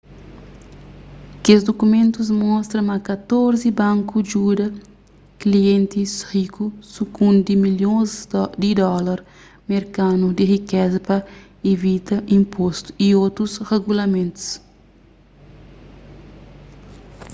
[1.43, 4.65] kes dukumentus mostra ma katorzi banku djuda
[5.41, 8.11] klientis riku sukundi milhons
[8.63, 9.19] di dólar
[9.71, 11.17] merkanu di rikeza pa
[11.71, 14.45] ivita inpostu y otus regulamentus